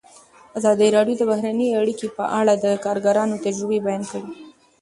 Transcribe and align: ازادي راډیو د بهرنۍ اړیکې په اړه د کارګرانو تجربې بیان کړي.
ازادي 0.57 0.87
راډیو 0.95 1.15
د 1.19 1.23
بهرنۍ 1.31 1.67
اړیکې 1.79 2.07
په 2.17 2.23
اړه 2.39 2.53
د 2.57 2.65
کارګرانو 2.85 3.41
تجربې 3.45 3.79
بیان 3.85 4.03
کړي. 4.11 4.29